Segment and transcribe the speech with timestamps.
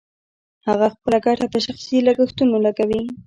[0.67, 3.01] هغه خپله ګټه په شخصي لګښتونو لګوي